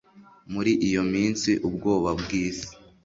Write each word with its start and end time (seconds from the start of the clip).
Muri 0.53 0.71
iyo 0.87 1.01
minsi 1.13 1.49
ubwoba 1.67 2.09
bwisi 2.21 2.71